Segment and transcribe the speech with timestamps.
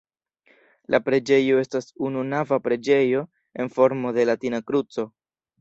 [0.95, 3.21] La preĝejo estas ununava preĝejo
[3.65, 5.11] en formo de latina kruco.